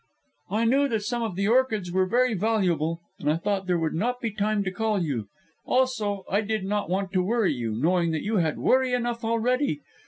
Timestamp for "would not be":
3.77-4.31